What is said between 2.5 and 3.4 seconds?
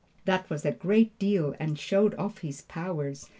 powers.